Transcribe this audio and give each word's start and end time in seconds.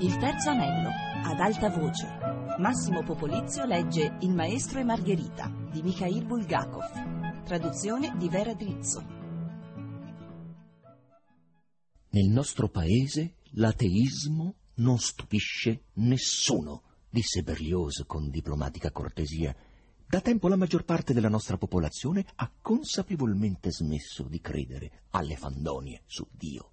Il 0.00 0.16
terzo 0.16 0.50
anello, 0.50 0.90
ad 1.24 1.40
alta 1.40 1.70
voce. 1.70 2.06
Massimo 2.58 3.02
Popolizio 3.02 3.64
legge 3.64 4.16
Il 4.20 4.30
maestro 4.30 4.78
e 4.78 4.84
Margherita 4.84 5.52
di 5.72 5.82
Mikhail 5.82 6.24
Bulgakov. 6.24 7.42
Traduzione 7.42 8.14
di 8.16 8.28
Vera 8.28 8.54
Drizzo. 8.54 9.04
Nel 12.10 12.28
nostro 12.28 12.68
paese 12.68 13.38
l'ateismo 13.54 14.54
non 14.74 14.98
stupisce 14.98 15.86
nessuno, 15.94 16.82
disse 17.10 17.42
Berlioz 17.42 18.04
con 18.06 18.30
diplomatica 18.30 18.92
cortesia. 18.92 19.52
Da 20.06 20.20
tempo 20.20 20.46
la 20.46 20.54
maggior 20.54 20.84
parte 20.84 21.12
della 21.12 21.28
nostra 21.28 21.56
popolazione 21.56 22.24
ha 22.36 22.48
consapevolmente 22.62 23.72
smesso 23.72 24.28
di 24.28 24.40
credere 24.40 25.06
alle 25.10 25.34
fandonie 25.34 26.02
su 26.06 26.24
Dio. 26.30 26.70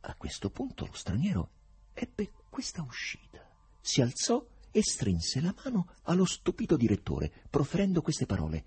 A 0.00 0.16
questo 0.16 0.50
punto 0.50 0.86
lo 0.86 0.92
straniero 0.92 1.50
ebbe 1.96 2.30
questa 2.50 2.82
uscita. 2.82 3.44
Si 3.80 4.02
alzò 4.02 4.46
e 4.70 4.82
strinse 4.82 5.40
la 5.40 5.54
mano 5.64 5.94
allo 6.02 6.26
stupito 6.26 6.76
direttore, 6.76 7.32
proferendo 7.48 8.02
queste 8.02 8.26
parole. 8.26 8.64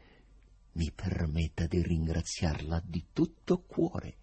Mi 0.73 0.91
permetta 0.91 1.67
di 1.67 1.81
ringraziarla 1.83 2.81
di 2.83 3.07
tutto 3.13 3.61
cuore. 3.61 4.15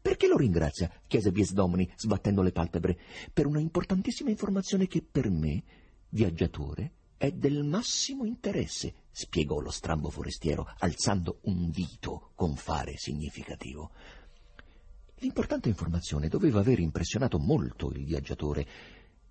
Perché 0.00 0.28
lo 0.28 0.36
ringrazia? 0.36 0.88
chiese 1.08 1.32
Biesdomini, 1.32 1.90
sbattendo 1.96 2.42
le 2.42 2.52
palpebre. 2.52 2.96
Per 3.32 3.46
una 3.46 3.58
importantissima 3.58 4.30
informazione 4.30 4.86
che 4.86 5.02
per 5.02 5.28
me, 5.30 5.64
viaggiatore, 6.10 6.92
è 7.16 7.32
del 7.32 7.64
massimo 7.64 8.24
interesse, 8.24 9.06
spiegò 9.10 9.58
lo 9.58 9.70
strambo 9.70 10.08
forestiero, 10.08 10.68
alzando 10.78 11.40
un 11.44 11.70
dito 11.70 12.30
con 12.36 12.54
fare 12.54 12.96
significativo. 12.98 13.90
L'importante 15.20 15.68
informazione 15.68 16.28
doveva 16.28 16.60
aver 16.60 16.78
impressionato 16.78 17.38
molto 17.38 17.90
il 17.90 18.04
viaggiatore, 18.04 18.66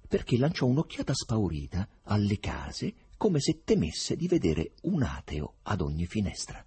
perché 0.07 0.37
lanciò 0.37 0.65
un'occhiata 0.65 1.13
spaurita 1.13 1.87
alle 2.03 2.39
case 2.39 2.93
come 3.17 3.39
se 3.39 3.61
temesse 3.63 4.15
di 4.15 4.27
vedere 4.27 4.73
un 4.83 5.03
ateo 5.03 5.55
ad 5.63 5.81
ogni 5.81 6.05
finestra. 6.05 6.63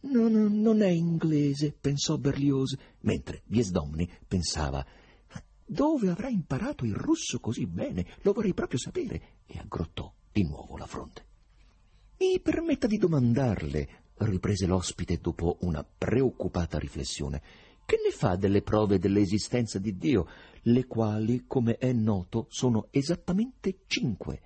No, 0.00 0.28
no, 0.28 0.48
non 0.48 0.82
è 0.82 0.88
inglese, 0.88 1.72
pensò 1.72 2.18
Berlioz, 2.18 2.76
mentre 3.00 3.42
Biesdomni 3.46 4.08
pensava 4.26 4.84
dove 5.66 6.10
avrà 6.10 6.28
imparato 6.28 6.84
il 6.84 6.94
russo 6.94 7.40
così 7.40 7.66
bene? 7.66 8.06
Lo 8.20 8.32
vorrei 8.32 8.52
proprio 8.52 8.78
sapere, 8.78 9.38
e 9.46 9.58
aggrottò 9.58 10.12
di 10.30 10.42
nuovo 10.44 10.76
la 10.76 10.86
fronte. 10.86 11.24
Mi 12.18 12.38
permetta 12.40 12.86
di 12.86 12.98
domandarle, 12.98 13.88
riprese 14.18 14.66
l'ospite 14.66 15.18
dopo 15.18 15.56
una 15.60 15.82
preoccupata 15.82 16.78
riflessione, 16.78 17.42
che 17.84 17.98
ne 18.02 18.10
fa 18.10 18.36
delle 18.36 18.62
prove 18.62 18.98
dell'esistenza 18.98 19.78
di 19.78 19.96
Dio, 19.96 20.26
le 20.62 20.86
quali, 20.86 21.44
come 21.46 21.76
è 21.76 21.92
noto, 21.92 22.46
sono 22.48 22.88
esattamente 22.90 23.80
cinque. 23.86 24.40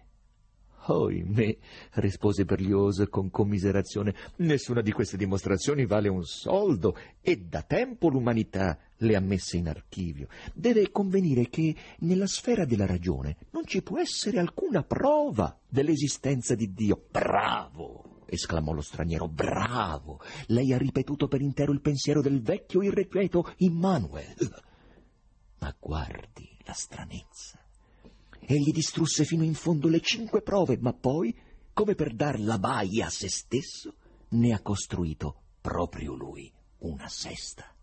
Oimè, 0.91 1.57
rispose 1.95 2.45
Berlioz 2.45 3.05
con 3.11 3.31
commiserazione, 3.31 4.15
nessuna 4.37 4.81
di 4.81 4.91
queste 4.91 5.17
dimostrazioni 5.17 5.85
vale 5.85 6.09
un 6.09 6.25
soldo 6.25 6.97
e 7.21 7.37
da 7.37 7.63
tempo 7.63 8.09
l'umanità 8.09 8.79
le 8.99 9.15
ha 9.15 9.21
messe 9.21 9.59
in 9.59 9.69
archivio. 9.69 10.29
Deve 10.55 10.91
convenire 10.91 11.49
che 11.49 11.75
nella 12.01 12.27
sfera 12.27 12.65
della 12.65 12.87
ragione 12.87 13.37
non 13.51 13.67
ci 13.67 13.83
può 13.83 13.99
essere 13.99 14.39
alcuna 14.39 14.83
prova 14.83 15.59
dell'esistenza 15.69 16.55
di 16.55 16.73
Dio. 16.73 17.05
Bravo! 17.11 18.08
Esclamò 18.29 18.73
lo 18.73 18.81
straniero. 18.81 19.29
Bravo! 19.29 20.21
Lei 20.47 20.73
ha 20.73 20.79
ripetuto 20.79 21.29
per 21.29 21.41
intero 21.41 21.73
il 21.73 21.81
pensiero 21.81 22.21
del 22.21 22.41
vecchio 22.43 22.83
irrequieto 22.83 23.53
Immanuel. 23.59 24.63
Ma 25.59 25.75
guardi 25.79 26.49
la 26.65 26.73
stranezza. 26.73 27.59
Egli 28.41 28.71
distrusse 28.73 29.25
fino 29.25 29.43
in 29.43 29.55
fondo 29.55 29.89
le 29.89 30.01
cinque 30.01 30.43
prove, 30.43 30.79
ma 30.79 30.93
poi, 30.93 31.37
come 31.73 31.95
per 31.95 32.15
dar 32.15 32.39
la 32.41 32.59
baia 32.59 33.07
a 33.07 33.11
se 33.11 33.29
stesso, 33.29 33.95
ne 34.31 34.53
ha 34.53 34.61
costruito 34.61 35.43
proprio 35.61 36.15
lui 36.15 36.51
una 36.79 37.09
sesta. 37.09 37.75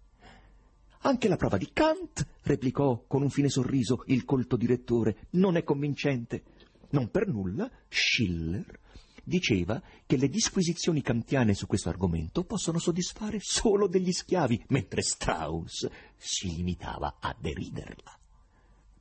Anche 1.02 1.28
la 1.28 1.36
prova 1.36 1.58
di 1.58 1.70
Kant, 1.72 2.26
replicò 2.44 3.04
con 3.06 3.22
un 3.22 3.30
fine 3.30 3.50
sorriso 3.50 4.04
il 4.08 4.26
colto 4.26 4.56
direttore, 4.56 5.28
non 5.32 5.56
è 5.56 5.64
convincente. 5.64 6.44
Non 6.90 7.10
per 7.10 7.28
nulla 7.28 7.70
Schiller 7.88 8.80
diceva 9.26 9.82
che 10.06 10.16
le 10.16 10.30
disquisizioni 10.30 11.02
kantiane 11.02 11.54
su 11.54 11.68
questo 11.68 11.90
argomento 11.90 12.46
possono 12.46 12.80
soddisfare 12.80 13.40
solo 13.42 13.88
degli 13.88 14.14
schiavi, 14.14 14.66
mentre 14.70 15.02
Strauss 15.02 15.90
si 16.16 16.56
limitava 16.56 17.18
a 17.20 17.36
deriderla. 17.38 18.18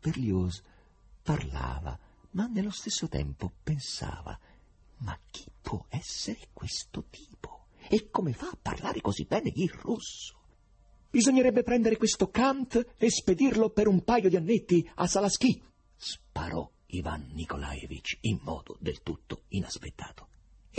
Berlioz 0.00 0.60
parlava, 1.22 1.96
ma 2.32 2.46
nello 2.46 2.70
stesso 2.70 3.08
tempo 3.08 3.52
pensava 3.62 4.36
ma 5.04 5.18
chi 5.30 5.44
può 5.60 5.84
essere 5.88 6.48
questo 6.52 7.04
tipo? 7.10 7.66
E 7.88 8.08
come 8.10 8.32
fa 8.32 8.48
a 8.48 8.58
parlare 8.60 9.00
così 9.00 9.24
bene 9.24 9.52
il 9.54 9.70
russo? 9.70 10.40
Bisognerebbe 11.10 11.62
prendere 11.62 11.96
questo 11.96 12.28
Kant 12.30 12.94
e 12.96 13.10
spedirlo 13.10 13.70
per 13.70 13.86
un 13.86 14.02
paio 14.02 14.28
di 14.28 14.36
annetti 14.36 14.88
a 14.96 15.06
Salaschi, 15.06 15.62
sparò 15.94 16.68
Ivan 16.94 17.30
Nikolaevich 17.32 18.18
in 18.20 18.38
modo 18.42 18.76
del 18.78 19.02
tutto 19.02 19.42
inaspettato. 19.48 20.28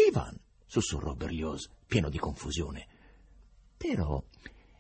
Ivan, 0.08 0.40
sussurrò 0.66 1.14
Berlioz, 1.14 1.70
pieno 1.86 2.10
di 2.10 2.18
confusione. 2.18 2.88
Però 3.76 4.24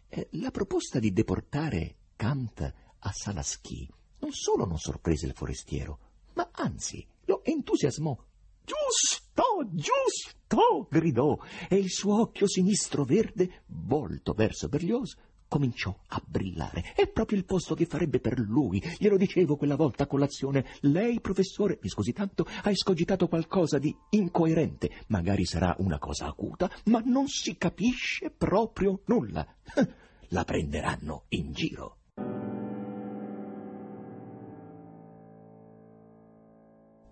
eh, 0.07 0.29
la 0.31 0.51
proposta 0.51 1.00
di 1.00 1.12
deportare 1.12 1.97
Kant 2.16 2.74
a 3.00 3.12
Salaschi 3.12 3.91
non 4.19 4.31
solo 4.31 4.66
non 4.66 4.78
sorprese 4.78 5.25
il 5.25 5.34
forestiero, 5.34 6.00
ma 6.35 6.50
anzi 6.53 7.06
lo 7.25 7.44
entusiasmò. 7.44 8.18
Giusto, 8.63 9.44
giusto! 9.72 10.88
gridò, 10.90 11.38
e 11.68 11.75
il 11.75 11.91
suo 11.91 12.22
occhio 12.22 12.47
sinistro 12.47 13.03
verde, 13.03 13.63
volto 13.68 14.31
verso 14.31 14.69
Berlioz, 14.69 15.18
cominciò 15.56 15.98
a 16.08 16.22
brillare. 16.26 16.92
È 16.94 17.08
proprio 17.08 17.38
il 17.38 17.46
posto 17.46 17.76
che 17.76 17.86
farebbe 17.86 18.20
per 18.20 18.38
lui. 18.40 18.84
Glielo 18.98 19.16
dicevo 19.16 19.56
quella 19.56 19.78
volta 19.78 20.04
a 20.04 20.08
colazione. 20.08 20.66
Lei, 20.82 21.22
professore, 21.22 21.80
mi 21.82 21.88
scusi 21.88 22.12
tanto, 22.12 22.46
ha 22.64 22.70
escogitato 22.70 23.30
qualcosa 23.30 23.80
di 23.80 23.96
incoerente. 24.10 24.92
Magari 25.08 25.46
sarà 25.46 25.74
una 25.80 25.98
cosa 25.98 26.26
acuta, 26.26 26.70
ma 26.86 27.02
non 27.06 27.30
si 27.30 27.56
capisce 27.56 28.32
proprio 28.32 29.00
nulla. 29.06 29.48
La 30.30 30.44
prenderanno 30.44 31.24
in 31.30 31.54
giro. 31.54 32.00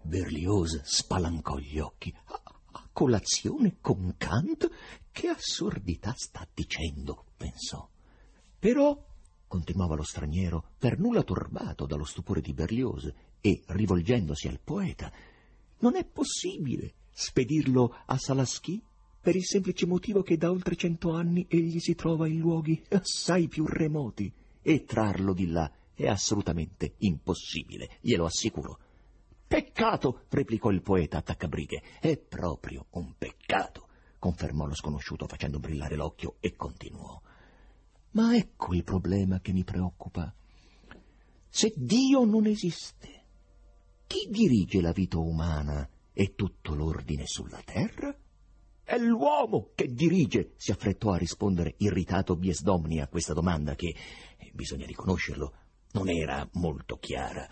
Berlioz 0.02 0.82
spalancò 0.84 1.58
gli 1.60 1.80
occhi. 1.80 2.14
A, 2.26 2.90
colazione 2.92 3.78
con 3.80 4.16
Kant? 4.18 4.70
Che 5.14 5.28
assurdità 5.28 6.14
sta 6.18 6.46
dicendo, 6.54 7.28
pensò. 7.38 7.90
Però, 8.64 8.98
continuava 9.46 9.96
lo 9.96 10.04
straniero, 10.04 10.64
per 10.78 10.98
nulla 10.98 11.24
turbato 11.24 11.86
dallo 11.86 12.06
stupore 12.06 12.40
di 12.40 12.54
Berlioz, 12.54 13.12
e 13.42 13.62
rivolgendosi 13.66 14.48
al 14.48 14.62
poeta, 14.64 15.12
non 15.80 15.98
è 15.98 16.06
possibile 16.06 16.94
spedirlo 17.12 17.94
a 18.06 18.18
Salaschi 18.18 18.82
per 19.20 19.36
il 19.36 19.44
semplice 19.44 19.86
motivo 19.86 20.22
che 20.22 20.38
da 20.38 20.50
oltre 20.50 20.78
cento 20.78 21.12
anni 21.12 21.46
egli 21.50 21.80
si 21.80 21.94
trova 21.94 22.26
in 22.26 22.40
luoghi 22.40 22.82
assai 22.92 23.50
più 23.50 23.66
remoti 23.68 24.32
e 24.62 24.86
trarlo 24.86 25.34
di 25.34 25.48
là 25.48 25.70
è 25.94 26.08
assolutamente 26.08 26.94
impossibile, 27.00 27.98
glielo 28.00 28.24
assicuro. 28.24 28.80
Peccato, 29.46 30.22
replicò 30.30 30.70
il 30.70 30.82
poeta 30.82 31.18
attaccabrighe. 31.18 32.00
È 32.00 32.16
proprio 32.16 32.86
un 32.92 33.14
peccato, 33.18 33.90
confermò 34.20 34.66
lo 34.66 34.74
sconosciuto 34.74 35.28
facendo 35.28 35.60
brillare 35.60 35.98
l'occhio 35.98 36.38
e 36.40 36.56
continuò. 36.56 37.20
Ma 38.14 38.36
ecco 38.36 38.74
il 38.74 38.84
problema 38.84 39.40
che 39.40 39.54
mi 39.54 39.64
preoccupa. 39.64 40.34
Se 41.50 41.74
Dio 41.76 42.26
non 42.26 42.46
esiste, 42.46 43.24
chi 44.08 44.28
dirige 44.30 44.82
la 44.82 44.92
vita 44.92 45.18
umana 45.18 45.88
e 46.12 46.36
tutto 46.36 46.76
l'ordine 46.76 47.26
sulla 47.26 47.62
terra? 47.64 48.16
È 48.84 48.98
l'uomo 48.98 49.70
che 49.74 49.88
dirige, 49.88 50.54
si 50.58 50.72
affrettò 50.72 51.12
a 51.12 51.18
rispondere 51.18 51.76
irritato 51.78 52.36
Biesdomni 52.36 53.00
a 53.00 53.08
questa 53.08 53.34
domanda 53.34 53.76
che, 53.76 53.96
eh, 54.38 54.52
bisogna 54.54 54.86
riconoscerlo, 54.86 55.54
non 55.94 56.10
era 56.10 56.48
molto 56.54 56.98
chiara. 56.98 57.48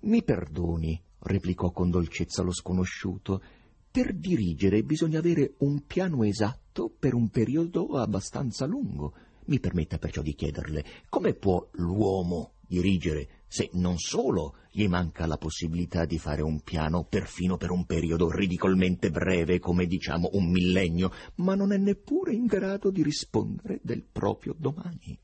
Mi 0.00 0.22
perdoni, 0.22 1.02
replicò 1.20 1.70
con 1.70 1.90
dolcezza 1.90 2.42
lo 2.42 2.52
sconosciuto, 2.52 3.42
per 3.90 4.14
dirigere 4.14 4.82
bisogna 4.82 5.18
avere 5.18 5.54
un 5.58 5.86
piano 5.86 6.24
esatto 6.24 6.90
per 6.98 7.14
un 7.14 7.30
periodo 7.30 7.96
abbastanza 7.96 8.66
lungo. 8.66 9.14
Mi 9.46 9.60
permetta 9.60 9.98
perciò 9.98 10.22
di 10.22 10.34
chiederle 10.34 10.84
come 11.08 11.34
può 11.34 11.68
l'uomo 11.72 12.54
dirigere 12.66 13.42
se 13.46 13.70
non 13.74 13.96
solo 13.98 14.56
gli 14.70 14.88
manca 14.88 15.26
la 15.26 15.38
possibilità 15.38 16.04
di 16.04 16.18
fare 16.18 16.42
un 16.42 16.60
piano 16.60 17.04
perfino 17.04 17.56
per 17.56 17.70
un 17.70 17.86
periodo 17.86 18.30
ridicolmente 18.30 19.10
breve, 19.10 19.58
come 19.58 19.86
diciamo 19.86 20.30
un 20.32 20.50
millennio, 20.50 21.12
ma 21.36 21.54
non 21.54 21.72
è 21.72 21.76
neppure 21.76 22.34
in 22.34 22.46
grado 22.46 22.90
di 22.90 23.02
rispondere 23.02 23.80
del 23.82 24.02
proprio 24.02 24.54
domani. 24.58 25.18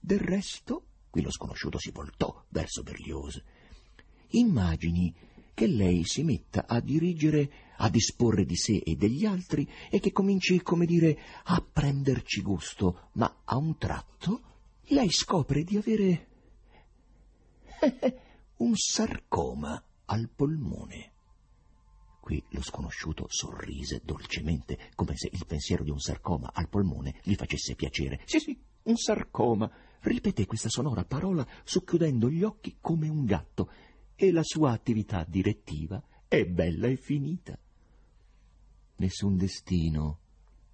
Del 0.00 0.20
resto, 0.20 0.86
Qui 1.10 1.22
lo 1.22 1.32
sconosciuto 1.32 1.76
si 1.76 1.90
voltò 1.90 2.44
verso 2.50 2.84
Berlioz. 2.84 3.42
Immagini 4.28 5.12
che 5.60 5.66
lei 5.66 6.04
si 6.06 6.22
metta 6.22 6.64
a 6.66 6.80
dirigere, 6.80 7.50
a 7.76 7.90
disporre 7.90 8.46
di 8.46 8.56
sé 8.56 8.78
e 8.82 8.96
degli 8.96 9.26
altri 9.26 9.70
e 9.90 10.00
che 10.00 10.10
cominci, 10.10 10.62
come 10.62 10.86
dire, 10.86 11.18
a 11.44 11.60
prenderci 11.60 12.40
gusto, 12.40 13.10
ma 13.12 13.42
a 13.44 13.58
un 13.58 13.76
tratto 13.76 14.40
lei 14.84 15.10
scopre 15.10 15.62
di 15.62 15.76
avere 15.76 16.28
un 18.56 18.74
sarcoma 18.74 19.84
al 20.06 20.30
polmone. 20.34 21.12
Qui 22.22 22.42
lo 22.52 22.62
sconosciuto 22.62 23.26
sorrise 23.28 24.00
dolcemente, 24.02 24.78
come 24.94 25.14
se 25.14 25.28
il 25.30 25.44
pensiero 25.44 25.84
di 25.84 25.90
un 25.90 26.00
sarcoma 26.00 26.52
al 26.54 26.70
polmone 26.70 27.20
gli 27.22 27.34
facesse 27.34 27.74
piacere. 27.74 28.22
Sì, 28.24 28.38
sì, 28.38 28.58
un 28.84 28.96
sarcoma. 28.96 29.70
Ripeté 30.00 30.46
questa 30.46 30.70
sonora 30.70 31.04
parola 31.04 31.46
socchiudendo 31.64 32.30
gli 32.30 32.42
occhi 32.42 32.78
come 32.80 33.10
un 33.10 33.26
gatto, 33.26 33.70
e 34.22 34.32
la 34.32 34.42
sua 34.42 34.72
attività 34.72 35.24
direttiva 35.26 36.02
è 36.28 36.44
bella 36.44 36.88
e 36.88 36.96
finita. 36.96 37.58
Nessun 38.96 39.38
destino, 39.38 40.18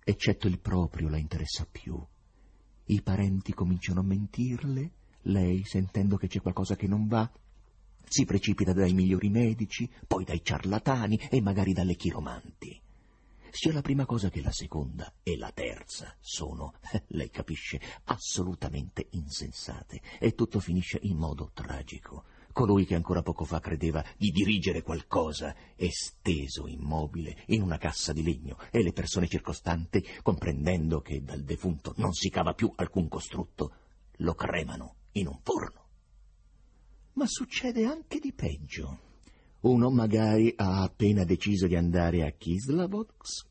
eccetto 0.02 0.48
il 0.48 0.58
proprio, 0.58 1.08
la 1.08 1.16
interessa 1.16 1.64
più. 1.64 1.96
I 2.87 3.02
parenti 3.02 3.54
cominciano 3.54 4.00
a 4.00 4.02
mentirle, 4.02 4.90
lei, 5.22 5.62
sentendo 5.64 6.16
che 6.16 6.26
c'è 6.26 6.40
qualcosa 6.40 6.75
che 6.75 6.88
non 6.88 7.06
va, 7.06 7.31
si 8.08 8.25
precipita 8.25 8.72
dai 8.72 8.93
migliori 8.93 9.28
medici, 9.28 9.88
poi 10.08 10.25
dai 10.25 10.42
ciarlatani 10.42 11.28
e 11.31 11.40
magari 11.40 11.72
dalle 11.72 11.94
chiromanti. 11.94 12.82
Sia 13.50 13.72
la 13.72 13.81
prima 13.81 14.06
cosa 14.06 14.28
che 14.28 14.42
la 14.42 14.50
seconda 14.50 15.14
e 15.22 15.37
la 15.37 15.52
terza 15.52 16.16
sono, 16.19 16.75
lei 17.14 17.31
capisce, 17.31 17.81
assolutamente 18.06 19.06
insensate 19.10 20.02
e 20.19 20.34
tutto 20.34 20.58
finisce 20.58 20.99
in 21.02 21.16
modo 21.16 21.52
tragico. 21.54 22.25
Colui 22.56 22.86
che 22.86 22.94
ancora 22.94 23.20
poco 23.20 23.44
fa 23.44 23.60
credeva 23.60 24.02
di 24.16 24.30
dirigere 24.30 24.80
qualcosa 24.80 25.54
è 25.74 25.90
steso 25.90 26.66
immobile 26.66 27.44
in 27.48 27.60
una 27.60 27.76
cassa 27.76 28.14
di 28.14 28.22
legno 28.22 28.56
e 28.70 28.82
le 28.82 28.94
persone 28.94 29.28
circostanti, 29.28 30.02
comprendendo 30.22 31.02
che 31.02 31.22
dal 31.22 31.42
defunto 31.42 31.92
non 31.96 32.14
si 32.14 32.30
cava 32.30 32.54
più 32.54 32.72
alcun 32.76 33.08
costrutto, 33.08 33.72
lo 34.20 34.32
cremano 34.32 34.94
in 35.12 35.26
un 35.26 35.38
forno 35.42 35.84
ma 37.12 37.26
succede 37.26 37.84
anche 37.84 38.20
di 38.20 38.32
peggio. 38.32 39.00
Uno 39.60 39.90
magari 39.90 40.50
ha 40.56 40.80
appena 40.80 41.24
deciso 41.24 41.66
di 41.66 41.76
andare 41.76 42.24
a 42.24 42.30
Kislavotsk, 42.30 43.46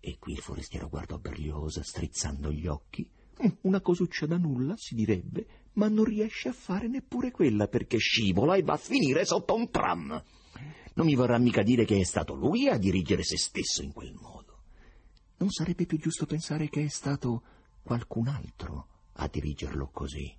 e 0.00 0.16
qui 0.18 0.32
il 0.32 0.40
forestiero 0.40 0.88
guardò 0.88 1.16
Berlioz 1.16 1.78
strizzando 1.78 2.50
gli 2.50 2.66
occhi. 2.66 3.08
Mm, 3.44 3.50
una 3.62 3.80
cosuccia 3.80 4.26
da 4.26 4.36
nulla, 4.36 4.74
si 4.76 4.96
direbbe, 4.96 5.61
ma 5.74 5.88
non 5.88 6.04
riesce 6.04 6.48
a 6.48 6.52
fare 6.52 6.88
neppure 6.88 7.30
quella 7.30 7.68
perché 7.68 7.98
scivola 7.98 8.56
e 8.56 8.62
va 8.62 8.74
a 8.74 8.78
finire 8.78 9.24
sotto 9.24 9.54
un 9.54 9.70
tram. 9.70 10.22
Non 10.94 11.06
mi 11.06 11.14
vorrà 11.14 11.38
mica 11.38 11.62
dire 11.62 11.84
che 11.84 11.98
è 11.98 12.04
stato 12.04 12.34
lui 12.34 12.68
a 12.68 12.76
dirigere 12.76 13.22
se 13.22 13.38
stesso 13.38 13.82
in 13.82 13.92
quel 13.92 14.12
modo. 14.12 14.62
Non 15.38 15.50
sarebbe 15.50 15.86
più 15.86 15.98
giusto 15.98 16.26
pensare 16.26 16.68
che 16.68 16.84
è 16.84 16.88
stato 16.88 17.42
qualcun 17.82 18.28
altro 18.28 18.88
a 19.14 19.28
dirigerlo 19.28 19.88
così. 19.88 20.36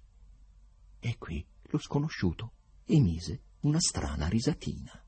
E 0.99 1.17
qui 1.17 1.45
lo 1.63 1.77
sconosciuto 1.79 2.51
emise 2.85 3.41
una 3.61 3.79
strana 3.79 4.27
risatina. 4.27 5.03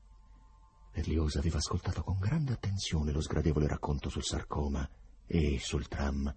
Berlioz 0.92 1.36
aveva 1.36 1.58
ascoltato 1.58 2.02
con 2.02 2.18
grande 2.18 2.52
attenzione 2.52 3.12
lo 3.12 3.20
sgradevole 3.20 3.68
racconto 3.68 4.08
sul 4.08 4.24
sarcoma 4.24 4.88
e 5.26 5.58
sul 5.60 5.88
tram, 5.88 6.34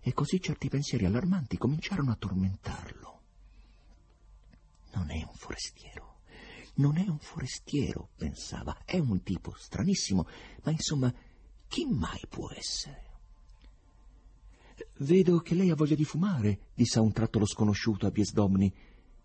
e 0.00 0.12
così 0.12 0.40
certi 0.40 0.68
pensieri 0.68 1.06
allarmanti 1.06 1.56
cominciarono 1.56 2.10
a 2.10 2.16
tormentarlo. 2.16 3.11
Non 4.92 5.10
è 5.10 5.22
un 5.22 5.34
forestiero, 5.34 6.20
non 6.74 6.96
è 6.96 7.08
un 7.08 7.18
forestiero, 7.18 8.10
pensava, 8.16 8.84
è 8.84 8.98
un 8.98 9.22
tipo 9.22 9.54
stranissimo, 9.56 10.26
ma 10.64 10.70
insomma, 10.70 11.12
chi 11.68 11.86
mai 11.86 12.20
può 12.28 12.50
essere? 12.50 13.10
Vedo 14.98 15.38
che 15.38 15.54
lei 15.54 15.70
ha 15.70 15.74
voglia 15.74 15.94
di 15.94 16.04
fumare, 16.04 16.70
disse 16.74 16.98
a 16.98 17.02
un 17.02 17.12
tratto 17.12 17.38
lo 17.38 17.46
sconosciuto 17.46 18.06
a 18.06 18.10
Biesdomni. 18.10 18.72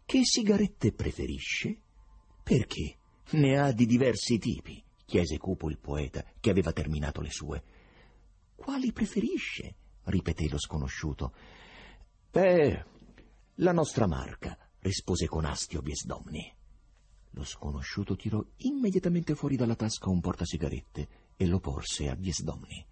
Che 0.05 0.21
sigarette 0.23 0.93
preferisce? 0.93 1.81
Perché? 2.43 2.97
Ne 3.31 3.59
ha 3.59 3.71
di 3.71 3.85
diversi 3.85 4.37
tipi, 4.37 4.81
chiese 5.05 5.37
cupo 5.37 5.69
il 5.69 5.79
poeta, 5.79 6.23
che 6.39 6.49
aveva 6.49 6.71
terminato 6.71 7.21
le 7.21 7.31
sue. 7.31 7.63
Quali 8.55 8.91
preferisce? 8.91 9.75
ripeté 10.03 10.47
lo 10.49 10.57
sconosciuto. 10.57 11.33
Beh, 12.31 12.85
la 13.55 13.71
nostra 13.71 14.07
marca, 14.07 14.57
rispose 14.87 15.27
con 15.27 15.43
astio 15.43 15.81
Biesdomni. 15.81 16.55
Lo 17.31 17.43
sconosciuto 17.43 18.15
tirò 18.15 18.43
immediatamente 18.57 19.35
fuori 19.35 19.57
dalla 19.57 19.75
tasca 19.75 20.09
un 20.09 20.21
portasigarette 20.21 21.07
e 21.35 21.45
lo 21.45 21.59
porse 21.59 22.09
a 22.09 22.15
Biesdomni. 22.15 22.85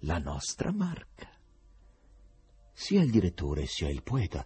La 0.00 0.18
nostra 0.18 0.72
marca. 0.72 1.30
Sia 2.72 3.00
il 3.00 3.10
direttore 3.10 3.66
sia 3.66 3.88
il 3.88 4.02
poeta 4.02 4.44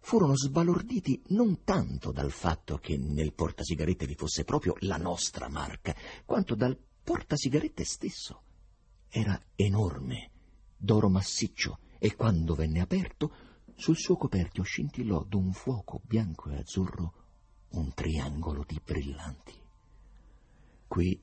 furono 0.00 0.36
sbalorditi 0.36 1.22
non 1.28 1.62
tanto 1.62 2.10
dal 2.10 2.32
fatto 2.32 2.78
che 2.78 2.98
nel 2.98 3.32
portasigarette 3.32 4.04
vi 4.04 4.16
fosse 4.16 4.42
proprio 4.44 4.74
la 4.80 4.96
nostra 4.96 5.48
marca, 5.48 5.94
quanto 6.24 6.54
dal 6.54 6.76
portasigarette 6.76 7.84
stesso. 7.84 8.42
Era 9.08 9.40
enorme, 9.54 10.30
d'oro 10.76 11.08
massiccio, 11.08 11.78
e 11.98 12.16
quando 12.16 12.54
venne 12.54 12.80
aperto, 12.80 13.34
sul 13.74 13.96
suo 13.96 14.16
coperchio 14.16 14.62
scintillò 14.62 15.24
d'un 15.24 15.52
fuoco 15.52 16.00
bianco 16.04 16.50
e 16.50 16.58
azzurro 16.58 17.12
un 17.70 17.92
triangolo 17.92 18.64
di 18.66 18.80
brillanti. 18.82 19.60
Qui 20.86 21.20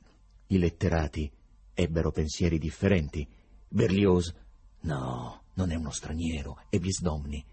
i 0.47 0.57
letterati 0.57 1.31
ebbero 1.73 2.11
pensieri 2.11 2.57
differenti. 2.59 3.27
Berlioz, 3.67 4.33
no, 4.81 5.43
non 5.53 5.71
è 5.71 5.75
uno 5.75 5.91
straniero, 5.91 6.63
è 6.69 6.77
Visdomni, 6.77 7.43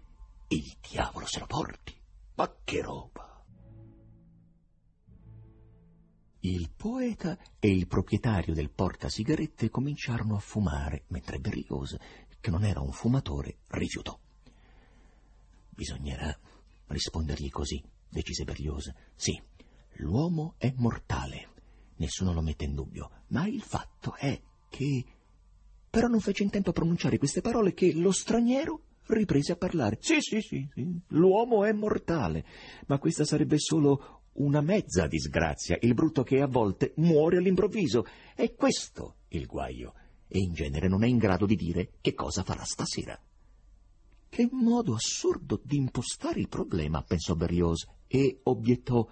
il 0.49 0.77
diavolo 0.89 1.25
se 1.25 1.39
lo 1.39 1.45
porti. 1.45 1.95
Ma 2.35 2.53
che 2.63 2.81
roba! 2.81 3.43
Il 6.41 6.71
poeta 6.75 7.37
e 7.59 7.69
il 7.69 7.87
proprietario 7.87 8.53
del 8.53 8.69
portasigarette 8.69 9.69
cominciarono 9.69 10.35
a 10.35 10.39
fumare, 10.39 11.03
mentre 11.07 11.39
Berlioz, 11.39 11.97
che 12.39 12.49
non 12.49 12.63
era 12.63 12.79
un 12.79 12.91
fumatore, 12.91 13.57
rifiutò. 13.67 14.17
Bisognerà 15.79 16.37
rispondergli 16.87 17.49
così, 17.49 17.81
decise 18.09 18.43
Berlioz. 18.43 18.91
Sì, 19.15 19.41
l'uomo 19.99 20.55
è 20.57 20.73
mortale, 20.75 21.51
nessuno 21.99 22.33
lo 22.33 22.41
mette 22.41 22.65
in 22.65 22.75
dubbio, 22.75 23.23
ma 23.27 23.47
il 23.47 23.61
fatto 23.61 24.13
è 24.17 24.37
che... 24.67 25.05
Però 25.89 26.07
non 26.07 26.19
fece 26.19 26.43
in 26.43 26.49
tempo 26.49 26.71
a 26.71 26.73
pronunciare 26.73 27.17
queste 27.17 27.39
parole 27.39 27.73
che 27.73 27.93
lo 27.93 28.11
straniero 28.11 28.81
riprese 29.05 29.53
a 29.53 29.55
parlare. 29.55 29.99
Sì, 30.01 30.19
sì, 30.19 30.41
sì, 30.41 30.67
sì, 30.73 30.99
l'uomo 31.07 31.63
è 31.63 31.71
mortale, 31.71 32.43
ma 32.87 32.99
questa 32.99 33.23
sarebbe 33.23 33.57
solo 33.57 34.23
una 34.33 34.59
mezza 34.59 35.07
disgrazia, 35.07 35.77
il 35.79 35.93
brutto 35.93 36.23
che 36.23 36.41
a 36.41 36.47
volte 36.47 36.91
muore 36.97 37.37
all'improvviso. 37.37 38.05
È 38.35 38.53
questo 38.53 39.19
il 39.29 39.45
guaio, 39.45 39.93
e 40.27 40.39
in 40.39 40.51
genere 40.51 40.89
non 40.89 41.05
è 41.05 41.07
in 41.07 41.19
grado 41.19 41.45
di 41.45 41.55
dire 41.55 41.93
che 42.01 42.13
cosa 42.13 42.43
farà 42.43 42.65
stasera. 42.65 43.17
Che 44.29 44.47
modo 44.51 44.93
assurdo 44.93 45.59
di 45.63 45.77
impostare 45.77 46.39
il 46.39 46.47
problema, 46.47 47.01
pensò 47.01 47.33
Berlioz, 47.33 47.87
e 48.07 48.39
obiettò. 48.43 49.05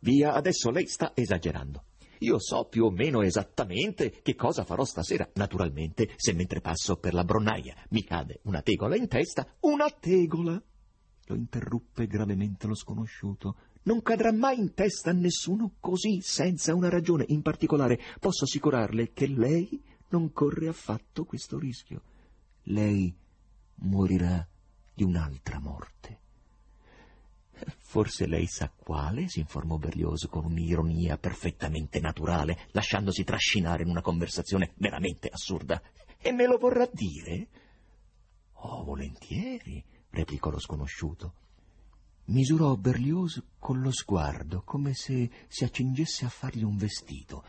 Via, 0.00 0.34
adesso 0.34 0.70
lei 0.70 0.86
sta 0.86 1.12
esagerando. 1.14 1.84
Io 2.20 2.38
so 2.38 2.64
più 2.64 2.84
o 2.84 2.90
meno 2.90 3.22
esattamente 3.22 4.10
che 4.22 4.34
cosa 4.34 4.64
farò 4.64 4.84
stasera. 4.84 5.28
Naturalmente, 5.34 6.12
se 6.16 6.32
mentre 6.32 6.60
passo 6.60 6.96
per 6.96 7.14
la 7.14 7.24
bronnaia 7.24 7.74
mi 7.90 8.02
cade 8.02 8.40
una 8.44 8.62
tegola 8.62 8.96
in 8.96 9.08
testa, 9.08 9.46
una 9.60 9.90
tegola! 9.90 10.60
Lo 11.28 11.34
interruppe 11.34 12.06
gravemente 12.06 12.66
lo 12.66 12.74
sconosciuto. 12.74 13.56
Non 13.82 14.02
cadrà 14.02 14.32
mai 14.32 14.58
in 14.58 14.74
testa 14.74 15.10
a 15.10 15.14
nessuno 15.14 15.74
così, 15.78 16.20
senza 16.20 16.74
una 16.74 16.88
ragione. 16.88 17.24
In 17.28 17.42
particolare, 17.42 18.00
posso 18.18 18.44
assicurarle 18.44 19.12
che 19.12 19.26
lei 19.26 19.82
non 20.08 20.32
corre 20.32 20.68
affatto 20.68 21.24
questo 21.24 21.58
rischio. 21.58 22.02
Lei 22.64 23.14
morirà 23.76 24.46
di 24.94 25.04
un'altra 25.04 25.58
morte. 25.58 26.20
Forse 27.78 28.26
lei 28.26 28.46
sa 28.46 28.70
quale? 28.70 29.28
si 29.28 29.40
informò 29.40 29.78
Berlioz 29.78 30.26
con 30.28 30.44
un'ironia 30.44 31.16
perfettamente 31.16 32.00
naturale, 32.00 32.68
lasciandosi 32.72 33.24
trascinare 33.24 33.82
in 33.82 33.88
una 33.88 34.02
conversazione 34.02 34.72
veramente 34.76 35.28
assurda. 35.28 35.80
E 36.18 36.32
me 36.32 36.46
lo 36.46 36.58
vorrà 36.58 36.88
dire? 36.92 37.48
Oh, 38.52 38.84
volentieri, 38.84 39.82
replicò 40.10 40.50
lo 40.50 40.58
sconosciuto. 40.58 41.34
Misurò 42.26 42.74
Berlioz 42.76 43.42
con 43.58 43.80
lo 43.80 43.92
sguardo, 43.92 44.62
come 44.62 44.92
se 44.94 45.30
si 45.46 45.64
accingesse 45.64 46.24
a 46.24 46.28
fargli 46.28 46.64
un 46.64 46.76
vestito. 46.76 47.44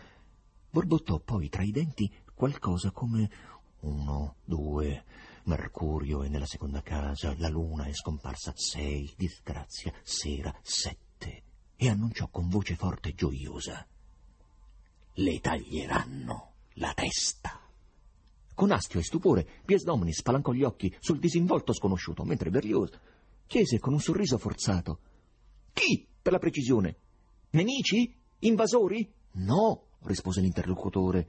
Borbottò 0.69 1.19
poi 1.19 1.49
tra 1.49 1.63
i 1.63 1.71
denti 1.71 2.11
qualcosa 2.35 2.91
come 2.91 3.29
uno, 3.79 4.35
due, 4.43 5.03
Mercurio 5.47 6.23
è 6.23 6.27
nella 6.27 6.45
seconda 6.45 6.81
casa, 6.81 7.33
la 7.37 7.47
luna 7.47 7.85
è 7.85 7.93
scomparsa 7.93 8.51
sei, 8.53 9.09
disgrazia, 9.15 9.93
sera, 10.03 10.53
sette, 10.61 11.43
e 11.77 11.87
annunciò 11.87 12.27
con 12.27 12.49
voce 12.49 12.75
forte 12.75 13.09
e 13.09 13.13
gioiosa. 13.15 13.87
Le 15.13 15.39
taglieranno 15.39 16.51
la 16.73 16.93
testa. 16.93 17.61
Con 18.53 18.71
astio 18.71 18.99
e 18.99 19.03
stupore, 19.03 19.47
Pies 19.63 19.85
Domini 19.85 20.11
spalancò 20.11 20.51
gli 20.51 20.63
occhi 20.63 20.93
sul 20.99 21.19
disinvolto 21.19 21.71
sconosciuto, 21.71 22.25
mentre 22.25 22.49
Berlioz 22.49 22.99
chiese 23.45 23.79
con 23.79 23.93
un 23.93 24.01
sorriso 24.01 24.37
forzato. 24.37 24.99
Chi, 25.71 26.05
per 26.21 26.33
la 26.33 26.39
precisione? 26.39 26.97
Nemici? 27.51 28.13
Invasori? 28.39 29.09
No, 29.35 29.91
rispose 30.01 30.41
l'interlocutore. 30.41 31.27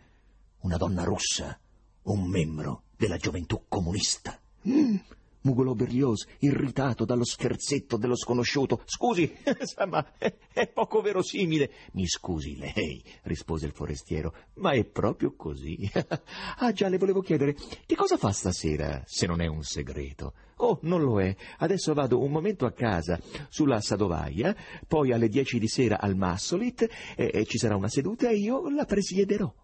Una 0.62 0.76
donna 0.76 1.04
russa, 1.04 1.56
un 2.02 2.28
membro 2.28 2.82
della 2.98 3.16
gioventù 3.16 3.62
comunista. 3.68 4.38
Mm, 4.68 4.96
mugolò 5.42 5.72
Berlioz, 5.72 6.26
irritato 6.40 7.04
dallo 7.04 7.24
scherzetto 7.24 7.96
dello 7.96 8.16
sconosciuto. 8.16 8.82
Scusi, 8.84 9.32
ma 9.88 10.04
è, 10.18 10.66
poco 10.66 11.00
verosimile. 11.00 11.70
Mi 11.92 12.06
scusi 12.06 12.56
lei, 12.56 13.02
rispose 13.22 13.66
il 13.66 13.72
forestiero, 13.72 14.34
ma 14.54 14.72
è 14.72 14.84
proprio 14.84 15.34
così. 15.36 15.88
ah 16.58 16.72
già, 16.72 16.88
le 16.88 16.98
volevo 16.98 17.20
chiedere, 17.20 17.54
che 17.86 17.94
cosa 17.94 18.16
fa 18.16 18.32
stasera, 18.32 19.02
se 19.06 19.26
non 19.26 19.40
è 19.40 19.46
un 19.46 19.62
segreto? 19.62 20.34
Oh, 20.56 20.80
non 20.82 21.00
lo 21.00 21.20
è. 21.20 21.34
Adesso 21.58 21.94
vado 21.94 22.20
un 22.20 22.32
momento 22.32 22.66
a 22.66 22.72
casa, 22.72 23.20
sulla 23.48 23.80
Sadovaia, 23.80 24.56
poi 24.88 25.12
alle 25.12 25.28
dieci 25.28 25.60
di 25.60 25.68
sera 25.68 26.00
al 26.00 26.16
Massolit, 26.16 26.88
e, 27.14 27.30
e 27.32 27.44
ci 27.44 27.58
sarà 27.58 27.76
una 27.76 27.88
seduta 27.88 28.28
e 28.28 28.36
io 28.36 28.68
la 28.68 28.84
presiederò. 28.84 29.54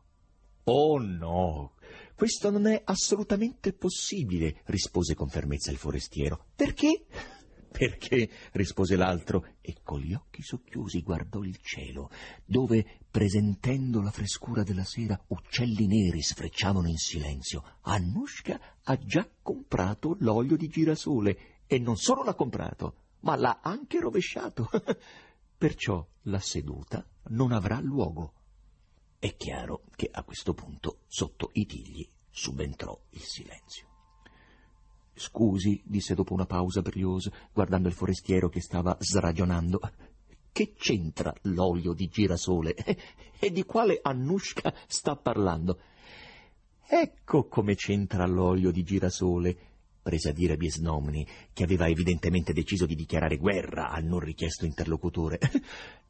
Oh 0.66 0.98
no, 0.98 1.72
questo 2.14 2.50
non 2.50 2.66
è 2.66 2.80
assolutamente 2.84 3.72
possibile, 3.72 4.62
rispose 4.66 5.14
con 5.14 5.28
fermezza 5.28 5.70
il 5.70 5.76
forestiero. 5.76 6.46
Perché? 6.54 7.06
Perché? 7.74 8.30
rispose 8.52 8.94
l'altro, 8.94 9.54
e 9.60 9.78
con 9.82 9.98
gli 9.98 10.14
occhi 10.14 10.42
socchiusi 10.42 11.02
guardò 11.02 11.42
il 11.42 11.58
cielo, 11.60 12.08
dove, 12.44 13.00
presentendo 13.10 14.00
la 14.00 14.12
frescura 14.12 14.62
della 14.62 14.84
sera, 14.84 15.20
uccelli 15.28 15.88
neri 15.88 16.22
sfrecciavano 16.22 16.88
in 16.88 16.98
silenzio. 16.98 17.78
Annushka 17.80 18.60
ha 18.84 18.96
già 18.98 19.28
comprato 19.42 20.16
l'olio 20.20 20.56
di 20.56 20.68
girasole, 20.68 21.62
e 21.66 21.78
non 21.80 21.96
solo 21.96 22.22
l'ha 22.22 22.34
comprato, 22.34 22.94
ma 23.20 23.34
l'ha 23.34 23.58
anche 23.60 23.98
rovesciato. 23.98 24.70
Perciò 25.58 26.06
la 26.22 26.38
seduta 26.38 27.04
non 27.30 27.50
avrà 27.50 27.80
luogo. 27.80 28.34
È 29.24 29.36
chiaro 29.36 29.84
che 29.96 30.10
a 30.12 30.22
questo 30.22 30.52
punto, 30.52 30.98
sotto 31.06 31.48
i 31.54 31.64
tigli, 31.64 32.06
subentrò 32.28 32.94
il 33.12 33.22
silenzio. 33.22 33.86
Scusi, 35.14 35.80
disse 35.82 36.14
dopo 36.14 36.34
una 36.34 36.44
pausa 36.44 36.82
briosa, 36.82 37.32
guardando 37.50 37.88
il 37.88 37.94
forestiero 37.94 38.50
che 38.50 38.60
stava 38.60 38.94
sragionando. 39.00 39.80
Che 40.52 40.74
c'entra 40.76 41.34
l'olio 41.44 41.94
di 41.94 42.08
girasole? 42.08 42.74
E 43.38 43.50
di 43.50 43.64
quale 43.64 43.98
Annushka 44.02 44.74
sta 44.86 45.16
parlando? 45.16 45.80
Ecco 46.86 47.48
come 47.48 47.76
c'entra 47.76 48.26
l'olio 48.26 48.70
di 48.70 48.82
girasole, 48.82 49.56
prese 50.02 50.28
a 50.28 50.32
dire 50.34 50.58
Biesnomni, 50.58 51.26
che 51.54 51.64
aveva 51.64 51.88
evidentemente 51.88 52.52
deciso 52.52 52.84
di 52.84 52.94
dichiarare 52.94 53.38
guerra 53.38 53.88
al 53.88 54.04
non 54.04 54.20
richiesto 54.20 54.66
interlocutore. 54.66 55.38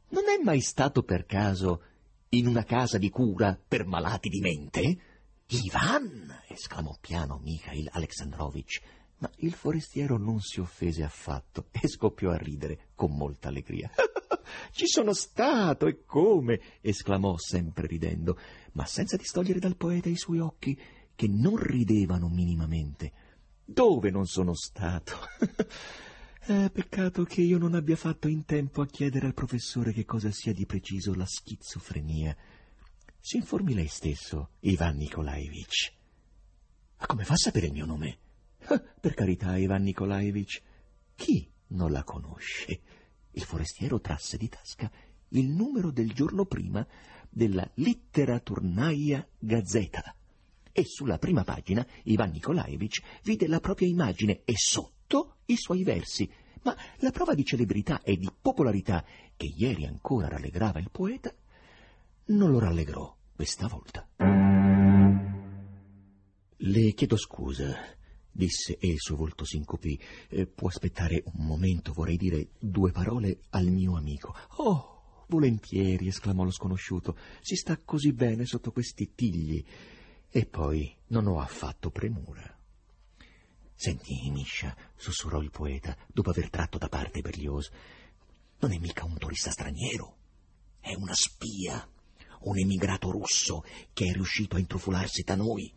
Non 0.08 0.24
è 0.28 0.42
mai 0.42 0.60
stato 0.60 1.04
per 1.04 1.26
caso 1.26 1.93
in 2.34 2.48
una 2.48 2.64
casa 2.64 2.98
di 2.98 3.10
cura 3.10 3.56
per 3.56 3.86
malati 3.86 4.28
di 4.28 4.40
mente? 4.40 4.98
Ivan! 5.46 6.42
esclamò 6.48 6.96
piano 7.00 7.38
Mikhail 7.42 7.88
Alexandrovich, 7.92 8.80
ma 9.18 9.30
il 9.36 9.52
forestiero 9.52 10.18
non 10.18 10.40
si 10.40 10.58
offese 10.58 11.04
affatto 11.04 11.68
e 11.70 11.86
scoppiò 11.86 12.30
a 12.30 12.36
ridere 12.36 12.88
con 12.96 13.14
molta 13.16 13.48
allegria. 13.48 13.88
Ci 14.72 14.86
sono 14.86 15.12
stato 15.12 15.86
e 15.86 16.04
come! 16.04 16.60
esclamò 16.80 17.36
sempre 17.36 17.86
ridendo, 17.86 18.36
ma 18.72 18.84
senza 18.84 19.16
distogliere 19.16 19.60
dal 19.60 19.76
poeta 19.76 20.08
i 20.08 20.16
suoi 20.16 20.40
occhi, 20.40 20.76
che 21.14 21.28
non 21.28 21.56
ridevano 21.56 22.28
minimamente. 22.28 23.12
Dove 23.64 24.10
non 24.10 24.26
sono 24.26 24.54
stato? 24.54 25.18
Eh, 26.46 26.68
peccato 26.70 27.24
che 27.24 27.40
io 27.40 27.56
non 27.56 27.74
abbia 27.74 27.96
fatto 27.96 28.28
in 28.28 28.44
tempo 28.44 28.82
a 28.82 28.86
chiedere 28.86 29.24
al 29.24 29.32
professore 29.32 29.94
che 29.94 30.04
cosa 30.04 30.30
sia 30.30 30.52
di 30.52 30.66
preciso 30.66 31.14
la 31.14 31.24
schizofrenia. 31.24 32.36
Si 33.18 33.38
informi 33.38 33.72
lei 33.72 33.86
stesso, 33.86 34.50
Ivan 34.60 34.96
Nikolaevich. 34.96 35.94
Ma 36.98 37.06
come 37.06 37.24
fa 37.24 37.32
a 37.32 37.38
sapere 37.38 37.68
il 37.68 37.72
mio 37.72 37.86
nome? 37.86 38.18
Ah, 38.66 38.78
per 38.78 39.14
carità, 39.14 39.56
Ivan 39.56 39.84
Nikolaevich. 39.84 40.60
Chi 41.14 41.50
non 41.68 41.90
la 41.90 42.04
conosce? 42.04 42.80
Il 43.30 43.42
forestiero 43.42 43.98
trasse 43.98 44.36
di 44.36 44.50
tasca 44.50 44.90
il 45.28 45.48
numero 45.48 45.90
del 45.90 46.12
giorno 46.12 46.44
prima 46.44 46.86
della 47.30 47.66
Literaturnaia 47.76 49.26
Gazzetta 49.38 50.14
e 50.72 50.84
sulla 50.84 51.16
prima 51.16 51.42
pagina 51.42 51.86
Ivan 52.02 52.32
Nikolaevich 52.32 53.02
vide 53.22 53.48
la 53.48 53.60
propria 53.60 53.88
immagine 53.88 54.42
e 54.44 54.52
sotto 54.56 54.93
i 55.46 55.56
suoi 55.56 55.82
versi, 55.82 56.30
ma 56.62 56.76
la 56.98 57.10
prova 57.10 57.34
di 57.34 57.44
celebrità 57.44 58.02
e 58.02 58.16
di 58.16 58.30
popolarità 58.40 59.04
che 59.36 59.46
ieri 59.46 59.86
ancora 59.86 60.28
rallegrava 60.28 60.78
il 60.78 60.90
poeta 60.90 61.34
non 62.26 62.50
lo 62.50 62.58
rallegrò 62.58 63.14
questa 63.34 63.66
volta. 63.66 64.08
Le 66.56 66.92
chiedo 66.94 67.16
scusa, 67.16 67.74
disse 68.30 68.78
e 68.78 68.88
il 68.88 68.98
suo 68.98 69.16
volto 69.16 69.44
s'incupì. 69.44 69.98
Eh, 70.28 70.46
può 70.46 70.68
aspettare 70.68 71.22
un 71.34 71.44
momento, 71.44 71.92
vorrei 71.92 72.16
dire 72.16 72.48
due 72.58 72.90
parole 72.90 73.40
al 73.50 73.66
mio 73.66 73.96
amico. 73.96 74.34
Oh, 74.56 75.24
volentieri, 75.28 76.06
esclamò 76.06 76.44
lo 76.44 76.50
sconosciuto. 76.50 77.16
Si 77.40 77.56
sta 77.56 77.78
così 77.84 78.12
bene 78.12 78.46
sotto 78.46 78.72
questi 78.72 79.14
tigli. 79.14 79.62
E 80.30 80.46
poi 80.46 80.96
non 81.08 81.26
ho 81.26 81.40
affatto 81.40 81.90
premura. 81.90 82.53
Senti, 83.74 84.30
Miscia, 84.30 84.74
sussurrò 84.96 85.42
il 85.42 85.50
poeta, 85.50 85.96
dopo 86.06 86.30
aver 86.30 86.48
tratto 86.48 86.78
da 86.78 86.88
parte 86.88 87.20
Berlioz, 87.20 87.70
non 88.60 88.72
è 88.72 88.78
mica 88.78 89.04
un 89.04 89.18
turista 89.18 89.50
straniero, 89.50 90.16
è 90.80 90.94
una 90.94 91.14
spia, 91.14 91.86
un 92.42 92.58
emigrato 92.58 93.10
russo 93.10 93.64
che 93.92 94.06
è 94.06 94.12
riuscito 94.12 94.56
a 94.56 94.58
intrufolarsi 94.58 95.22
da 95.22 95.34
noi. 95.34 95.72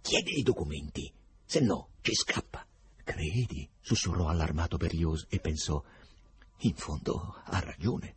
Chiedi 0.00 0.38
i 0.38 0.42
documenti, 0.42 1.12
se 1.44 1.60
no 1.60 1.90
ci 2.00 2.14
scappa. 2.14 2.66
Credi? 3.04 3.68
sussurrò 3.80 4.28
allarmato 4.28 4.76
Berlioz 4.76 5.26
e 5.28 5.40
pensò, 5.40 5.82
in 6.58 6.74
fondo 6.74 7.42
ha 7.44 7.60
ragione. 7.60 8.16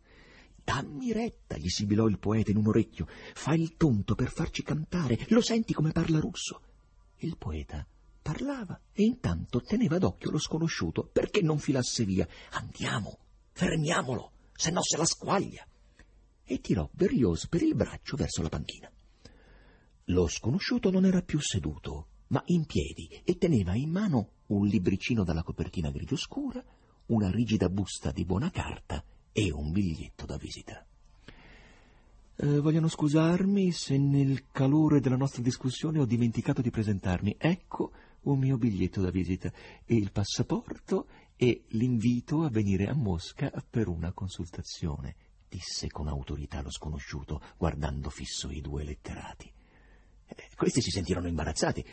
Dammi 0.62 1.12
retta, 1.12 1.56
gli 1.56 1.68
sibilò 1.68 2.06
il 2.06 2.18
poeta 2.18 2.50
in 2.50 2.56
un 2.56 2.68
orecchio, 2.68 3.06
fa 3.34 3.54
il 3.54 3.76
tonto 3.76 4.14
per 4.14 4.30
farci 4.30 4.62
cantare, 4.62 5.26
lo 5.28 5.42
senti 5.42 5.74
come 5.74 5.92
parla 5.92 6.20
russo? 6.20 6.62
Il 7.18 7.36
poeta 7.36 7.86
Parlava 8.24 8.80
e 8.94 9.02
intanto 9.02 9.60
teneva 9.60 9.98
d'occhio 9.98 10.30
lo 10.30 10.38
sconosciuto 10.38 11.04
perché 11.12 11.42
non 11.42 11.58
filasse 11.58 12.06
via. 12.06 12.26
Andiamo, 12.52 13.18
fermiamolo, 13.52 14.32
se 14.54 14.70
no 14.70 14.80
se 14.82 14.96
la 14.96 15.04
squaglia. 15.04 15.62
E 16.42 16.60
tirò 16.62 16.88
Berlioz 16.90 17.46
per 17.48 17.60
il 17.60 17.74
braccio 17.74 18.16
verso 18.16 18.40
la 18.40 18.48
panchina. 18.48 18.90
Lo 20.04 20.26
sconosciuto 20.26 20.90
non 20.90 21.04
era 21.04 21.20
più 21.20 21.38
seduto, 21.38 22.06
ma 22.28 22.42
in 22.46 22.64
piedi 22.64 23.10
e 23.24 23.36
teneva 23.36 23.74
in 23.74 23.90
mano 23.90 24.30
un 24.46 24.66
libricino 24.66 25.22
dalla 25.22 25.42
copertina 25.42 25.90
grigio 25.90 26.16
scura, 26.16 26.64
una 27.08 27.30
rigida 27.30 27.68
busta 27.68 28.10
di 28.10 28.24
buona 28.24 28.50
carta 28.50 29.04
e 29.32 29.52
un 29.52 29.70
biglietto 29.70 30.24
da 30.24 30.38
visita. 30.38 30.82
Eh, 32.36 32.58
vogliono 32.58 32.88
scusarmi 32.88 33.70
se 33.70 33.98
nel 33.98 34.50
calore 34.50 35.00
della 35.00 35.16
nostra 35.16 35.42
discussione 35.42 36.00
ho 36.00 36.06
dimenticato 36.06 36.62
di 36.62 36.70
presentarmi. 36.70 37.36
Ecco 37.38 37.92
un 38.24 38.38
mio 38.38 38.56
biglietto 38.56 39.00
da 39.00 39.10
visita 39.10 39.52
e 39.84 39.94
il 39.94 40.12
passaporto 40.12 41.06
e 41.36 41.64
l'invito 41.68 42.42
a 42.42 42.50
venire 42.50 42.86
a 42.86 42.94
Mosca 42.94 43.50
per 43.68 43.88
una 43.88 44.12
consultazione, 44.12 45.16
disse 45.48 45.88
con 45.88 46.08
autorità 46.08 46.62
lo 46.62 46.70
sconosciuto, 46.70 47.40
guardando 47.56 48.10
fisso 48.10 48.50
i 48.50 48.60
due 48.60 48.84
letterati. 48.84 49.52
Eh, 50.26 50.36
questi 50.56 50.80
si 50.80 50.90
sentirono 50.90 51.28
imbarazzati. 51.28 51.84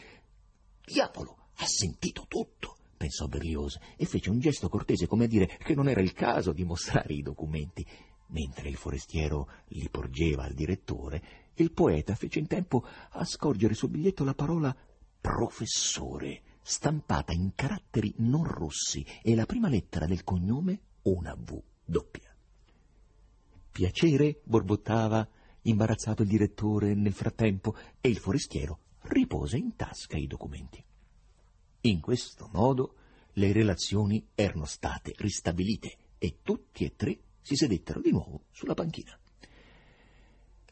Diavolo, 0.85 1.37
ha 1.55 1.65
sentito 1.65 2.25
tutto, 2.27 2.77
pensò 2.97 3.27
Berlioz, 3.27 3.77
e 3.97 4.05
fece 4.05 4.29
un 4.29 4.39
gesto 4.39 4.69
cortese 4.69 5.07
come 5.07 5.25
a 5.25 5.27
dire 5.27 5.57
che 5.57 5.75
non 5.75 5.89
era 5.89 6.01
il 6.01 6.13
caso 6.13 6.53
di 6.53 6.63
mostrare 6.63 7.13
i 7.13 7.21
documenti. 7.21 7.85
Mentre 8.27 8.69
il 8.69 8.77
forestiero 8.77 9.49
li 9.69 9.89
porgeva 9.89 10.43
al 10.43 10.53
direttore, 10.53 11.49
il 11.55 11.73
poeta 11.73 12.15
fece 12.15 12.39
in 12.39 12.47
tempo 12.47 12.85
a 13.11 13.25
scorgere 13.25 13.73
sul 13.73 13.89
biglietto 13.89 14.23
la 14.23 14.33
parola 14.33 14.73
professore, 15.21 16.41
stampata 16.63 17.31
in 17.31 17.51
caratteri 17.53 18.13
non 18.17 18.43
rossi 18.43 19.05
e 19.21 19.35
la 19.35 19.45
prima 19.45 19.69
lettera 19.69 20.07
del 20.07 20.23
cognome 20.23 20.79
una 21.03 21.35
V 21.35 21.61
doppia. 21.85 22.35
Piacere, 23.71 24.41
borbottava, 24.43 25.27
imbarazzato 25.61 26.23
il 26.23 26.27
direttore 26.27 26.95
nel 26.95 27.13
frattempo, 27.13 27.75
e 28.01 28.09
il 28.09 28.17
forestiero 28.17 28.79
ripose 29.03 29.57
in 29.57 29.75
tasca 29.75 30.17
i 30.17 30.27
documenti. 30.27 30.83
In 31.81 31.99
questo 32.01 32.49
modo 32.51 32.95
le 33.33 33.51
relazioni 33.51 34.27
erano 34.35 34.65
state 34.65 35.13
ristabilite 35.17 35.97
e 36.17 36.39
tutti 36.41 36.83
e 36.83 36.95
tre 36.95 37.19
si 37.41 37.55
sedettero 37.55 38.01
di 38.01 38.11
nuovo 38.11 38.45
sulla 38.51 38.73
panchina. 38.73 39.17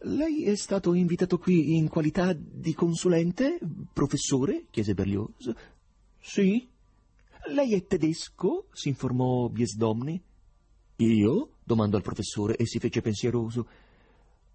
Lei 0.03 0.45
è 0.45 0.55
stato 0.55 0.93
invitato 0.93 1.37
qui 1.37 1.75
in 1.75 1.89
qualità 1.89 2.33
di 2.33 2.73
consulente, 2.73 3.59
professore? 3.91 4.65
chiese 4.69 4.93
Berlioz. 4.93 5.53
Sì. 6.21 6.67
Lei 7.47 7.73
è 7.73 7.85
tedesco? 7.85 8.67
si 8.71 8.87
informò 8.89 9.49
Biesdomni. 9.49 10.21
Io? 10.97 11.51
domandò 11.63 11.97
il 11.97 12.03
professore 12.03 12.55
e 12.55 12.65
si 12.65 12.79
fece 12.79 13.01
pensieroso. 13.01 13.67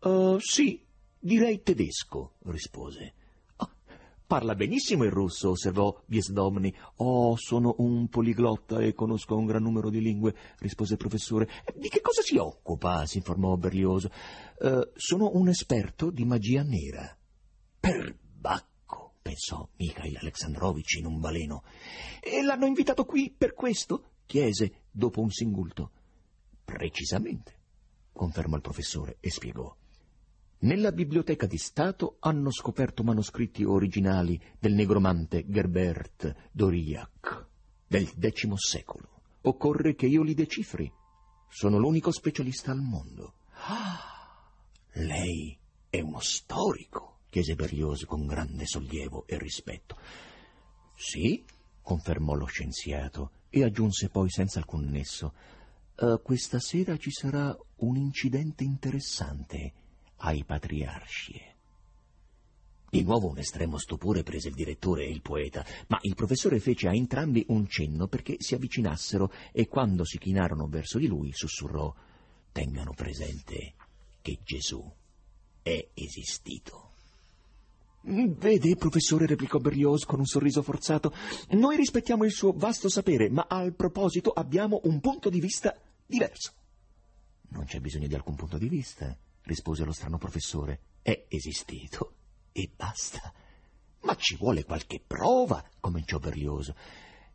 Uh, 0.01 0.39
sì, 0.39 0.83
direi 1.19 1.63
tedesco, 1.63 2.35
rispose. 2.45 3.15
Parla 4.27 4.55
benissimo 4.55 5.05
il 5.05 5.11
russo, 5.11 5.51
osservò 5.51 6.03
Biesdomni. 6.07 6.75
Oh, 6.97 7.37
sono 7.37 7.75
un 7.79 8.09
poliglotta 8.09 8.81
e 8.81 8.95
conosco 8.95 9.37
un 9.37 9.45
gran 9.45 9.63
numero 9.63 9.91
di 9.91 10.01
lingue, 10.01 10.35
rispose 10.61 10.95
il 10.95 10.99
professore. 10.99 11.49
Di 11.75 11.89
che 11.91 12.01
cosa 12.01 12.23
si 12.23 12.39
occupa? 12.39 13.05
si 13.05 13.19
informò 13.19 13.57
Berlioz. 13.57 14.09
Uh, 14.59 14.91
sono 14.95 15.31
un 15.35 15.49
esperto 15.49 16.11
di 16.11 16.25
magia 16.25 16.63
nera. 16.63 17.15
Perbacco, 17.79 19.13
pensò 19.21 19.69
Mikhail 19.77 20.17
Alexandrovich 20.17 20.95
in 20.95 21.05
un 21.05 21.21
baleno. 21.21 21.63
E 22.21 22.43
l'hanno 22.43 22.67
invitato 22.67 23.05
qui 23.05 23.31
per 23.31 23.53
questo? 23.53 24.13
chiese 24.25 24.85
dopo 24.91 25.21
un 25.21 25.31
singulto. 25.31 25.91
Precisamente, 26.65 27.61
confermò 28.11 28.57
il 28.57 28.63
professore 28.63 29.19
e 29.21 29.31
spiegò. 29.31 29.77
Nella 30.65 30.93
biblioteca 30.93 31.45
di 31.45 31.59
Stato 31.59 32.17
hanno 32.21 32.51
scoperto 32.51 33.03
manoscritti 33.03 33.65
originali 33.65 34.41
del 34.59 34.73
negromante 34.73 35.45
Gerbert 35.47 36.35
d'Aurillac 36.53 37.47
del 37.87 38.07
X 38.07 38.51
secolo. 38.55 39.09
Occorre 39.43 39.95
che 39.95 40.07
io 40.07 40.23
li 40.23 40.33
decifri. 40.33 40.91
Sono 41.51 41.77
l'unico 41.77 42.11
specialista 42.11 42.71
al 42.73 42.81
mondo. 42.81 43.35
Ah, 43.67 44.51
lei 44.93 45.55
è 45.91 46.01
uno 46.01 46.21
storico, 46.21 47.19
chiese 47.29 47.55
Berlioz 47.57 48.07
con 48.07 48.25
grande 48.25 48.65
sollievo 48.65 49.27
e 49.27 49.37
rispetto. 49.37 49.99
Sì, 50.97 51.45
confermò 51.83 52.33
lo 52.33 52.47
scienziato 52.47 53.33
e 53.51 53.65
aggiunse 53.65 54.09
poi 54.09 54.31
senza 54.31 54.61
alcun 54.61 54.87
nesso. 54.87 55.35
Uh, 55.97 56.23
questa 56.23 56.59
sera 56.59 56.97
ci 56.97 57.11
sarà 57.11 57.55
un 57.81 57.97
incidente 57.97 58.65
interessante 58.65 59.84
ai 60.25 60.45
patriarci. 60.45 61.53
Di 62.91 63.03
nuovo 63.03 63.29
un 63.29 63.39
estremo 63.39 63.77
stupore 63.77 64.23
prese 64.23 64.49
il 64.49 64.55
direttore 64.55 65.05
e 65.05 65.11
il 65.11 65.21
poeta, 65.21 65.65
ma 65.89 65.99
il 66.03 66.15
professore 66.15 66.61
fece 66.61 66.89
a 66.89 66.95
entrambi 66.95 67.45
un 67.49 67.67
cenno 67.67 68.07
perché 68.07 68.37
si 68.39 68.55
avvicinassero 68.55 69.31
e 69.53 69.67
quando 69.67 70.05
si 70.05 70.19
chinarono 70.19 70.67
verso 70.67 70.99
di 70.99 71.07
lui 71.07 71.33
sussurrò 71.33 71.93
Tengano 72.53 72.93
presente 72.95 73.75
che 74.23 74.39
Gesù 74.45 74.81
è 75.61 75.89
esistito. 75.93 76.93
Vede, 78.03 78.77
professore, 78.77 79.27
replicò 79.27 79.59
Berlioz 79.59 80.05
con 80.05 80.21
un 80.21 80.27
sorriso 80.27 80.63
forzato, 80.63 81.13
noi 81.51 81.77
rispettiamo 81.77 82.25
il 82.25 82.31
suo 82.31 82.53
vasto 82.53 82.89
sapere, 82.89 83.29
ma 83.29 83.47
al 83.49 83.75
proposito 83.75 84.31
abbiamo 84.31 84.81
un 84.85 85.01
punto 85.01 85.31
di 85.31 85.41
vista 85.41 85.77
diverso. 86.07 86.53
Non 87.49 87.65
c'è 87.65 87.81
bisogno 87.81 88.07
di 88.07 88.15
alcun 88.15 88.37
punto 88.37 88.57
di 88.57 88.69
vista 88.69 89.17
rispose 89.45 89.85
lo 89.85 89.93
strano 89.93 90.19
professore. 90.19 90.81
È 91.03 91.27
esistito 91.29 92.15
e 92.53 92.71
basta. 92.75 93.33
Ma 94.03 94.15
ci 94.17 94.37
vuole 94.37 94.65
qualche 94.65 95.03
prova, 95.05 95.65
cominciò 95.81 96.19
Berlioz. 96.19 96.73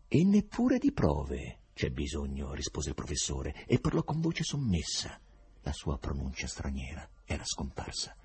E 0.08 0.24
neppure 0.24 0.78
di 0.78 0.92
prove 0.92 1.60
c'è 1.74 1.90
bisogno, 1.90 2.54
rispose 2.54 2.90
il 2.90 2.96
professore, 2.96 3.66
e 3.66 3.80
parlò 3.80 4.04
con 4.04 4.20
voce 4.20 4.44
sommessa. 4.44 5.20
La 5.62 5.72
sua 5.74 5.98
pronuncia 5.98 6.48
straniera 6.48 7.08
era 7.26 7.44
scomparsa. 7.44 8.16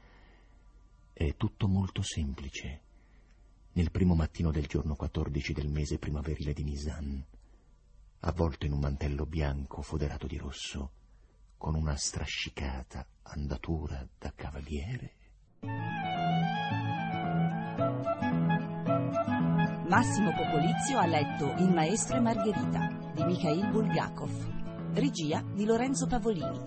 È 1.12 1.36
tutto 1.36 1.68
molto 1.68 2.02
semplice. 2.02 2.82
Nel 3.72 3.90
primo 3.90 4.14
mattino 4.14 4.50
del 4.50 4.66
giorno 4.66 4.94
14 4.94 5.52
del 5.52 5.68
mese 5.68 5.98
primaverile 5.98 6.52
di 6.52 6.62
Nisan, 6.62 7.24
avvolto 8.20 8.66
in 8.66 8.72
un 8.72 8.80
mantello 8.80 9.26
bianco 9.26 9.82
foderato 9.82 10.26
di 10.26 10.36
rosso, 10.36 10.90
con 11.56 11.74
una 11.74 11.96
strascicata 11.96 13.06
andatura 13.22 14.06
da 14.18 14.32
cavaliere. 14.34 15.12
Massimo 19.88 20.32
Popolizio 20.32 20.98
ha 20.98 21.06
letto 21.06 21.54
Il 21.58 21.72
maestro 21.72 22.16
e 22.16 22.20
Margherita 22.20 23.12
di 23.14 23.24
Mikhail 23.24 23.70
Bulgakov, 23.70 24.92
regia 24.94 25.42
di 25.54 25.64
Lorenzo 25.64 26.06
Pavolini, 26.06 26.60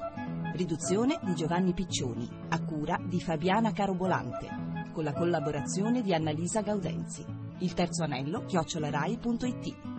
riduzione 0.54 1.20
di 1.24 1.36
Giovanni 1.36 1.74
Piccioni, 1.74 2.30
a 2.50 2.64
cura 2.64 2.98
di 3.04 3.20
Fabiana 3.20 3.72
Carobolante, 3.74 4.92
con 4.94 5.04
la 5.04 5.14
collaborazione 5.14 6.02
di 6.02 6.14
Annalisa 6.14 6.62
Gaudenzi. 6.62 7.26
Il 7.60 7.74
terzo 7.74 8.04
anello 8.04 8.46
chiocciolarai.it 8.46 9.97